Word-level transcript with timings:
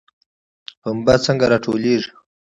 پنبه 0.81 1.13
څنګه 1.25 1.45
راټولیږي؟ 1.51 2.11